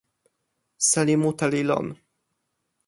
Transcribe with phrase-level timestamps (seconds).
[0.89, 1.87] seli mute li lon.